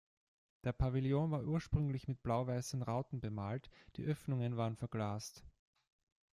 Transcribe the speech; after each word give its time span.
Der 0.63 0.73
Pavillon 0.73 1.29
war 1.29 1.43
ursprünglich 1.43 2.07
mit 2.07 2.23
blau-weißen 2.23 2.81
Rauten 2.81 3.19
bemalt, 3.19 3.69
die 3.97 4.03
Öffnungen 4.03 4.57
waren 4.57 4.75
verglast. 4.75 5.43